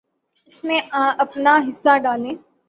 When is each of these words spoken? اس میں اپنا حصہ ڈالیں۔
اس 0.49 0.63
میں 0.63 0.79
اپنا 1.23 1.53
حصہ 1.67 1.97
ڈالیں۔ 2.03 2.35